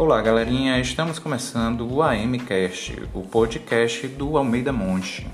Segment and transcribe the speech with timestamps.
[0.00, 0.80] Olá, galerinha.
[0.80, 5.26] Estamos começando o AMcast, o podcast do Almeida Monte.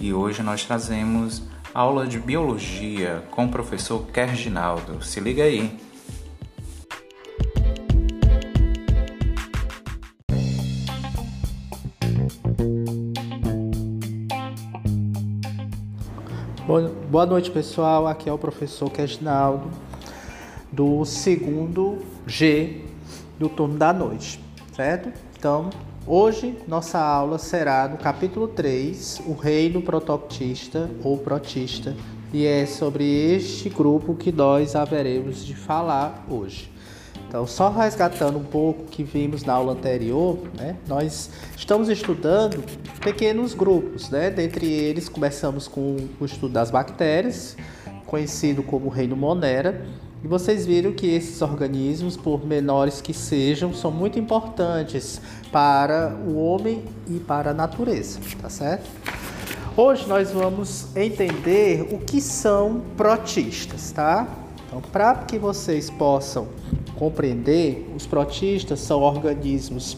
[0.00, 1.42] E hoje nós trazemos
[1.74, 5.04] aula de biologia com o professor Kerginaldo.
[5.04, 5.78] Se liga aí.
[17.10, 18.06] Boa noite, pessoal.
[18.06, 19.70] Aqui é o professor Kerginaldo
[20.72, 22.88] do segundo G
[23.40, 24.38] do turno da noite,
[24.76, 25.10] certo?
[25.38, 25.70] Então,
[26.06, 31.96] hoje nossa aula será no capítulo 3, o reino protoctista ou protista,
[32.34, 33.02] e é sobre
[33.34, 36.70] este grupo que nós haveremos de falar hoje.
[37.26, 42.62] Então, só resgatando um pouco que vimos na aula anterior, né, nós estamos estudando
[43.00, 44.28] pequenos grupos, né?
[44.30, 47.56] Dentre eles, começamos com o estudo das bactérias,
[48.04, 49.86] conhecido como reino Monera,
[50.22, 56.36] e vocês viram que esses organismos, por menores que sejam, são muito importantes para o
[56.36, 58.88] homem e para a natureza, tá certo?
[59.76, 64.28] Hoje nós vamos entender o que são protistas, tá?
[64.66, 66.48] Então, para que vocês possam
[66.96, 69.96] compreender, os protistas são organismos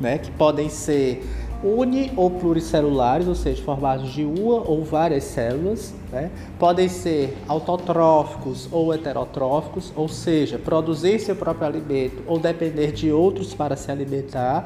[0.00, 1.22] né, que podem ser
[1.62, 6.30] uni ou pluricelulares, ou seja, formados de uma ou várias células, né?
[6.58, 13.54] podem ser autotróficos ou heterotróficos, ou seja, produzir seu próprio alimento ou depender de outros
[13.54, 14.64] para se alimentar,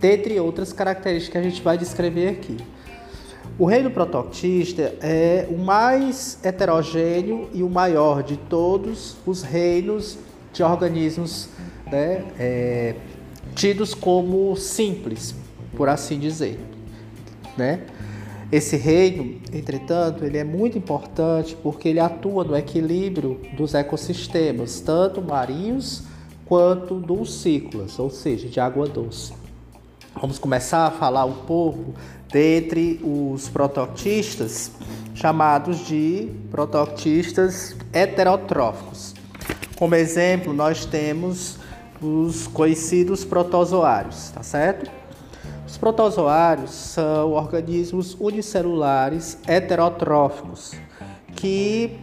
[0.00, 2.56] dentre outras características que a gente vai descrever aqui.
[3.58, 10.18] O reino protoctista é o mais heterogêneo e o maior de todos os reinos
[10.52, 11.48] de organismos
[11.90, 12.94] né, é,
[13.54, 15.34] tidos como simples,
[15.80, 16.60] por assim dizer,
[17.56, 17.80] né?
[18.52, 25.22] Esse reino, entretanto, ele é muito importante porque ele atua no equilíbrio dos ecossistemas, tanto
[25.22, 26.02] marinhos
[26.44, 29.32] quanto dulcícolas, ou seja, de água doce.
[30.20, 31.94] Vamos começar a falar um pouco
[32.30, 34.72] dentre os protoctistas,
[35.14, 39.14] chamados de protoctistas heterotróficos.
[39.78, 41.56] Como exemplo, nós temos
[42.02, 44.99] os conhecidos protozoários, tá certo?
[45.70, 50.72] Os protozoários são organismos unicelulares heterotróficos
[51.36, 51.96] que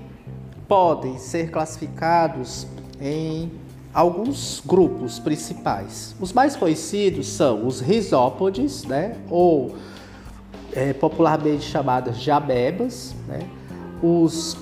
[0.70, 2.66] podem ser classificados
[3.00, 3.52] em
[3.94, 6.16] alguns grupos principais.
[6.18, 9.76] Os mais conhecidos são os risópodes, né, ou
[10.72, 13.42] é, popularmente chamadas de amebas, né,
[14.02, 14.56] os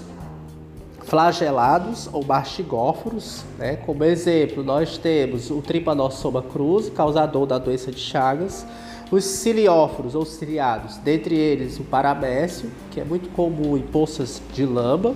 [1.04, 8.00] flagelados ou mastigóforos, né, como exemplo nós temos o Trypanosoma cruzi, causador da doença de
[8.00, 8.66] Chagas,
[9.12, 14.66] os cilióforos ou ciliados, dentre eles o paramécio, que é muito comum em poças de
[14.66, 15.16] lama,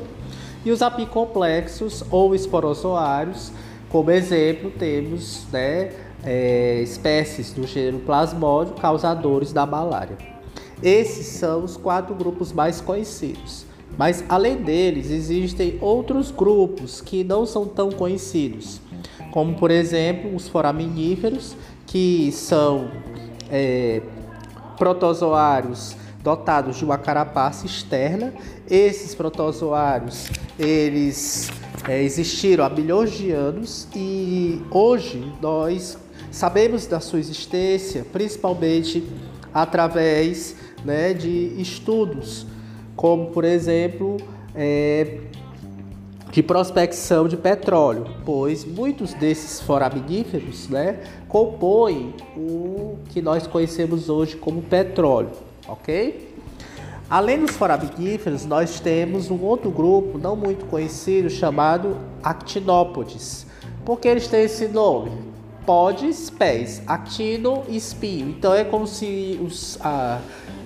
[0.64, 3.52] e os apicomplexos ou esporozoários,
[3.90, 5.92] como exemplo temos né,
[6.24, 10.18] é, espécies do gênero Plasmodium causadores da malária.
[10.82, 13.66] Esses são os quatro grupos mais conhecidos.
[13.98, 18.80] Mas além deles, existem outros grupos que não são tão conhecidos,
[19.32, 21.56] como por exemplo os foraminíferos,
[21.86, 22.90] que são
[23.52, 24.02] é,
[24.78, 28.34] protozoários dotados de uma carapaça externa.
[28.70, 31.50] Esses protozoários eles
[31.88, 35.98] é, existiram há milhões de anos e hoje nós
[36.32, 39.04] sabemos da sua existência principalmente
[39.54, 40.56] através
[40.86, 42.46] né, de estudos,
[42.96, 44.18] como por exemplo
[44.54, 45.20] é,
[46.40, 54.38] de prospecção de petróleo, pois muitos desses foraminíferos né, compõem o que nós conhecemos hoje
[54.38, 55.32] como petróleo,
[55.68, 56.34] ok?
[57.10, 63.46] Além dos foraminíferos, nós temos um outro grupo não muito conhecido chamado actinópodes.
[63.84, 65.12] Por que eles têm esse nome?
[65.66, 68.30] Podes, pés, actino e espinho.
[68.30, 70.22] Então é como se os, ah,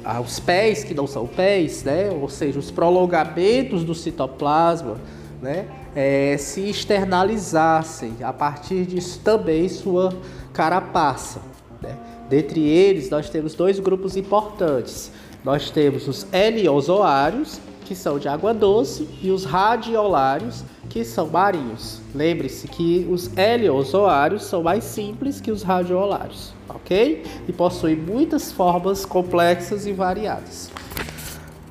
[0.06, 2.12] ah, os pés, que não são pés, né?
[2.12, 5.00] ou seja, os prolongamentos do citoplasma,
[5.44, 10.13] né, é, se externalizassem a partir disso também sua
[10.54, 11.42] carapaça.
[11.81, 11.98] Né?
[12.30, 15.12] Dentre eles, nós temos dois grupos importantes.
[15.44, 22.00] Nós temos os heliozoários, que são de água doce, e os radiolários, que são marinhos.
[22.16, 27.25] Lembre-se que os heliozoários são mais simples que os radiolários, ok?
[27.46, 30.72] E possuem muitas formas complexas e variadas.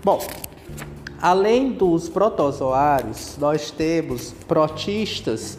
[0.05, 0.21] Bom,
[1.23, 5.57] Além dos protozoários, nós temos protistas,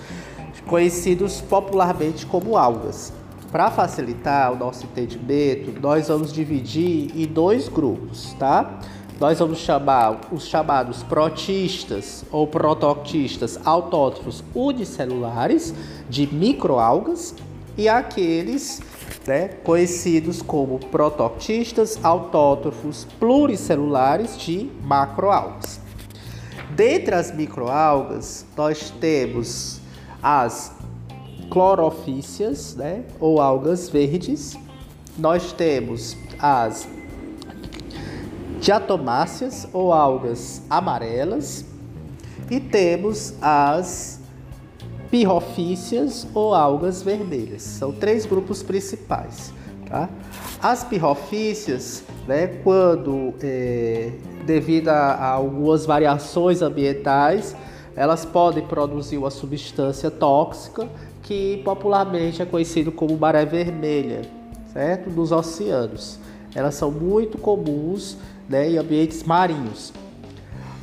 [0.67, 3.13] conhecidos popularmente como algas.
[3.49, 8.77] Para facilitar o nosso entendimento, nós vamos dividir em dois grupos, tá?
[9.21, 15.73] Nós vamos chamar os chamados protistas ou protoctistas autótrofos unicelulares
[16.09, 17.33] de microalgas
[17.77, 18.81] e aqueles
[19.27, 25.79] né, conhecidos como prototistas autótrofos pluricelulares de macroalgas.
[26.75, 29.79] Dentre as microalgas, nós temos
[30.21, 30.71] as
[31.49, 34.57] clorofícias, né, ou algas verdes.
[35.17, 36.87] Nós temos as
[38.59, 41.65] diatomáceas ou algas amarelas
[42.49, 44.22] e temos as
[45.13, 47.61] pirrofícias ou algas vermelhas.
[47.61, 49.53] São três grupos principais.
[49.87, 50.09] Tá?
[50.59, 54.09] As pirrofícias, né, quando é,
[54.43, 57.55] devido a, a algumas variações ambientais,
[57.95, 60.89] elas podem produzir uma substância tóxica
[61.21, 64.23] que popularmente é conhecido como maré vermelha,
[64.73, 65.11] certo?
[65.11, 66.17] Nos oceanos.
[66.55, 68.17] Elas são muito comuns
[68.49, 69.93] né, em ambientes marinhos.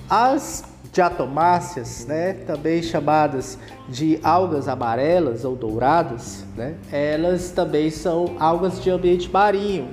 [0.09, 3.59] As diatomáceas, né, também chamadas
[3.89, 9.89] de algas amarelas ou douradas, né, elas também são algas de ambiente marinho.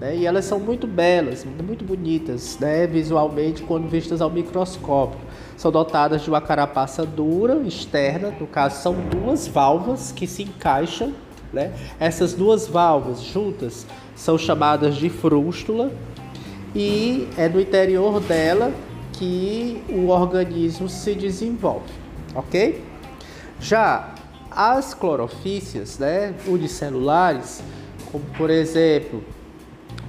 [0.00, 5.20] Né, e elas são muito belas, muito bonitas, né, visualmente quando vistas ao microscópio.
[5.56, 11.12] São dotadas de uma carapaça dura externa, no caso são duas válvulas que se encaixam.
[11.52, 11.70] Né?
[12.00, 15.92] Essas duas válvulas juntas são chamadas de frústula
[16.74, 18.72] e é no interior dela
[19.12, 21.92] que o organismo se desenvolve,
[22.34, 22.82] ok?
[23.60, 24.14] Já
[24.50, 27.62] as clorofícias, né, unicelulares,
[28.10, 29.22] como por exemplo,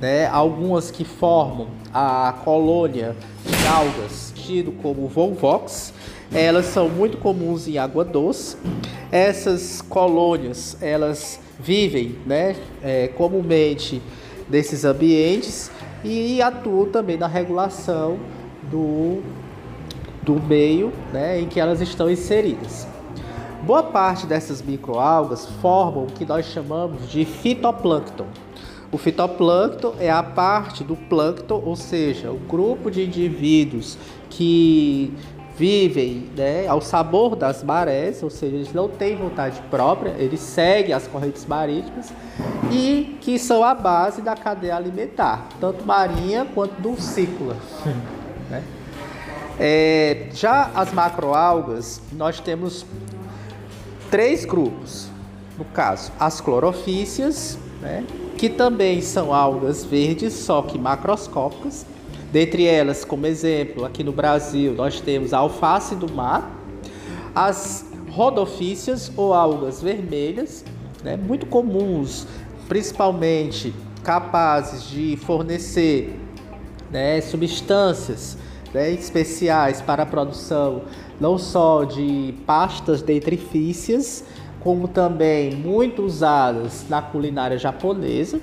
[0.02, 3.16] né, algumas que formam a colônia
[3.46, 5.94] de algas, tido como volvox,
[6.34, 8.58] elas são muito comuns em água doce.
[9.12, 14.02] Essas colônias, elas vivem, né, é, comumente
[14.50, 15.72] desses ambientes
[16.04, 18.18] e atuam também na regulação
[18.70, 19.22] do,
[20.22, 22.88] do meio né, em que elas estão inseridas.
[23.64, 28.26] Boa parte dessas microalgas formam o que nós chamamos de fitoplâncton.
[28.92, 33.98] O fitoplâncton é a parte do plâncton, ou seja, o grupo de indivíduos
[34.30, 35.14] que
[35.58, 40.94] vivem né, ao sabor das marés, ou seja, eles não têm vontade própria, eles seguem
[40.94, 42.14] as correntes marítimas
[42.72, 47.56] e que são a base da cadeia alimentar, tanto marinha quanto do ciclo.
[48.54, 48.64] Né?
[49.60, 52.86] É, já as macroalgas, nós temos
[54.12, 55.08] três grupos.
[55.58, 58.04] No caso, as clorofícias, né,
[58.38, 61.86] que também são algas verdes, só que macroscópicas.
[62.32, 66.52] Dentre elas, como exemplo, aqui no Brasil, nós temos a alface do mar,
[67.36, 70.66] as rodofícias ou algas vermelhas,
[71.04, 72.26] né, muito comuns,
[72.68, 73.74] principalmente
[74.04, 76.20] capazes de fornecer
[76.94, 78.38] né, substâncias
[78.72, 80.84] né, especiais para a produção
[81.20, 84.24] não só de pastas dentrifícias,
[84.60, 88.40] como também muito usadas na culinária japonesa,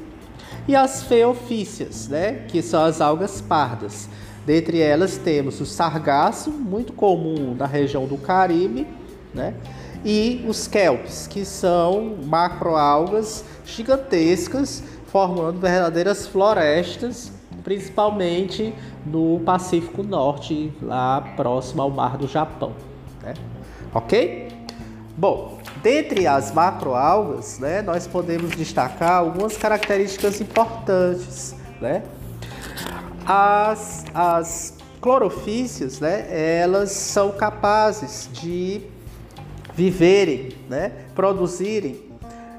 [0.67, 4.08] e as feofícias, né, que são as algas pardas.
[4.44, 8.87] Dentre elas temos o sargaço, muito comum na região do Caribe,
[9.32, 9.55] né,
[10.05, 18.75] e os kelps, que são macroalgas gigantescas, formando verdadeiras florestas principalmente
[19.05, 22.73] no Pacífico Norte, lá próximo ao Mar do Japão.
[23.23, 23.35] Né?
[23.95, 24.49] Ok?
[25.17, 31.55] Bom, dentre as macroalgas, né, nós podemos destacar algumas características importantes.
[31.81, 32.02] Né?
[33.26, 38.83] As, as clorofícias, né, elas são capazes de
[39.75, 42.11] viverem, né, produzirem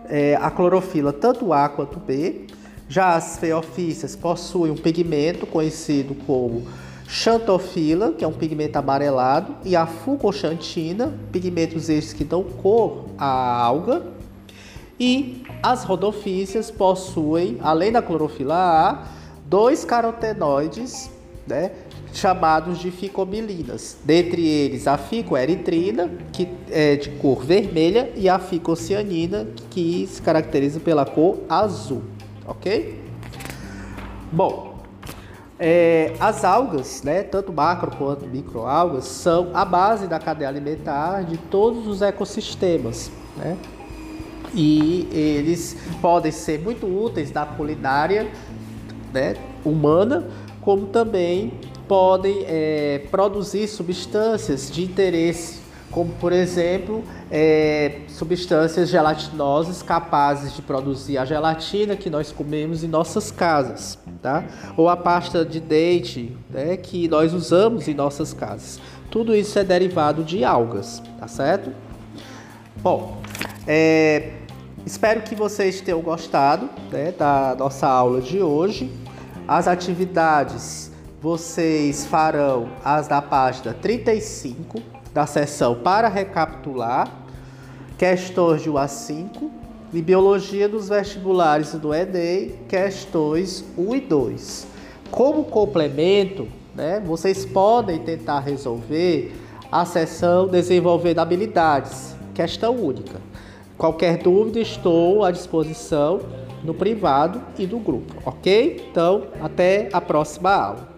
[0.06, 2.48] é, a clorofila tanto A quanto B,
[2.92, 6.64] já as feofícias possuem um pigmento conhecido como
[7.08, 13.64] xantofila, que é um pigmento amarelado, e a fucoxantina, pigmentos estes que dão cor à
[13.64, 14.04] alga.
[15.00, 19.08] E as rodofícias possuem, além da clorofila A,
[19.46, 21.10] dois carotenoides,
[21.48, 21.72] né,
[22.12, 23.96] chamados de ficobilinas.
[24.04, 30.82] Dentre eles, a ficoeritrina, que é de cor vermelha, e a ficocianina, que se caracteriza
[30.82, 32.02] pela cor azul
[32.46, 33.02] ok?
[34.32, 34.80] Bom,
[35.60, 41.38] é, as algas, né, tanto macro quanto microalgas, são a base da cadeia alimentar de
[41.38, 43.58] todos os ecossistemas, né?
[44.54, 48.30] E eles podem ser muito úteis na culinária
[49.14, 50.28] né, humana,
[50.60, 51.54] como também
[51.88, 55.61] podem é, produzir substâncias de interesse
[55.92, 62.88] como por exemplo é, substâncias gelatinosas capazes de produzir a gelatina que nós comemos em
[62.88, 64.44] nossas casas, tá?
[64.76, 68.80] Ou a pasta de dente né, que nós usamos em nossas casas.
[69.10, 71.72] Tudo isso é derivado de algas, tá certo?
[72.82, 73.22] Bom,
[73.68, 74.32] é,
[74.86, 78.92] Espero que vocês tenham gostado né, da nossa aula de hoje.
[79.48, 84.82] As atividades vocês farão as da página 35
[85.14, 87.12] da sessão para recapitular,
[87.98, 89.52] questões de 1 a 5
[89.94, 94.68] e biologia dos vestibulares do Enem, questões 1 e 2.
[95.10, 99.34] Como complemento, né, vocês podem tentar resolver
[99.72, 103.20] a sessão desenvolvendo habilidades, questão única.
[103.78, 106.22] Qualquer dúvida, estou à disposição
[106.64, 108.86] no privado e do grupo, ok?
[108.90, 110.91] Então, até a próxima aula.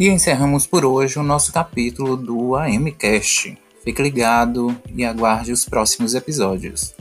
[0.00, 3.58] E encerramos por hoje o nosso capítulo do AMCast.
[3.84, 6.94] Fique ligado e aguarde os próximos episódios.